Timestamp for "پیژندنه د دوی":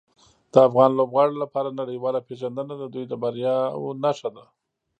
2.27-3.05